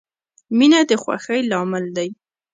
•مینه 0.57 0.79
د 0.89 0.91
خوښۍ 1.01 1.39
لامل 1.51 1.85
دی. 1.97 2.09